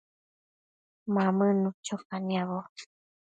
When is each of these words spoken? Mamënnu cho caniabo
Mamënnu 1.13 1.69
cho 1.85 1.95
caniabo 2.07 2.59